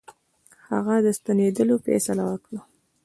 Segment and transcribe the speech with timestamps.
[0.71, 2.59] هغه د ستنېدلو فیصله وکړه.